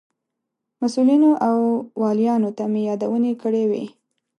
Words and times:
مسئولینو 0.81 1.31
او 1.47 1.57
والیانو 2.01 2.49
ته 2.57 2.63
مې 2.71 2.81
یادونې 2.89 3.33
کړې 3.41 3.63
وې. 3.69 3.85